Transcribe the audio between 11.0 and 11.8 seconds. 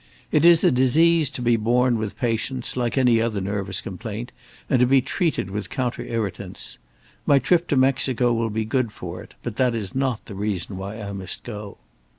must go."